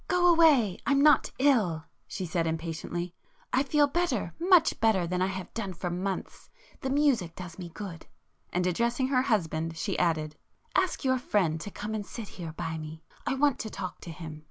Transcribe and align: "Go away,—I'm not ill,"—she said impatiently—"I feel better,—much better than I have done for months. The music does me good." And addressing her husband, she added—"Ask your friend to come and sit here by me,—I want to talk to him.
"Go 0.07 0.25
away,—I'm 0.33 0.99
not 1.03 1.29
ill,"—she 1.37 2.25
said 2.25 2.47
impatiently—"I 2.47 3.61
feel 3.61 3.85
better,—much 3.85 4.79
better 4.79 5.05
than 5.05 5.21
I 5.21 5.27
have 5.27 5.53
done 5.53 5.73
for 5.73 5.91
months. 5.91 6.49
The 6.79 6.89
music 6.89 7.35
does 7.35 7.59
me 7.59 7.69
good." 7.69 8.07
And 8.51 8.65
addressing 8.65 9.09
her 9.09 9.21
husband, 9.21 9.77
she 9.77 9.99
added—"Ask 9.99 11.03
your 11.05 11.19
friend 11.19 11.61
to 11.61 11.69
come 11.69 11.93
and 11.93 12.03
sit 12.03 12.29
here 12.29 12.53
by 12.53 12.79
me,—I 12.79 13.35
want 13.35 13.59
to 13.59 13.69
talk 13.69 14.01
to 14.01 14.09
him. 14.09 14.39